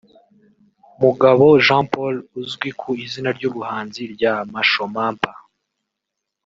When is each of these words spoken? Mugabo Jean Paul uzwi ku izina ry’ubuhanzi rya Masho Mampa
Mugabo 1.03 1.45
Jean 1.65 1.85
Paul 1.91 2.15
uzwi 2.39 2.69
ku 2.79 2.89
izina 3.05 3.29
ry’ubuhanzi 3.37 4.01
rya 4.13 4.33
Masho 4.51 4.83
Mampa 4.93 5.31